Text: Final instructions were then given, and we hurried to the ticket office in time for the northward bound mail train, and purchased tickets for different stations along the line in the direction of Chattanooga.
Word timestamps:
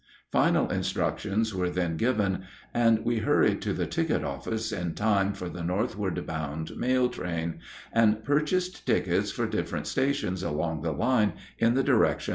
Final 0.31 0.67
instructions 0.71 1.53
were 1.53 1.69
then 1.69 1.95
given, 1.95 2.41
and 2.73 3.05
we 3.05 3.17
hurried 3.19 3.61
to 3.61 3.71
the 3.71 3.85
ticket 3.85 4.23
office 4.23 4.71
in 4.71 4.95
time 4.95 5.31
for 5.31 5.47
the 5.47 5.61
northward 5.63 6.25
bound 6.25 6.75
mail 6.75 7.07
train, 7.07 7.59
and 7.93 8.23
purchased 8.23 8.83
tickets 8.87 9.29
for 9.29 9.45
different 9.45 9.85
stations 9.85 10.41
along 10.41 10.81
the 10.81 10.91
line 10.91 11.33
in 11.59 11.75
the 11.75 11.83
direction 11.83 11.99
of 12.09 12.15
Chattanooga. 12.15 12.29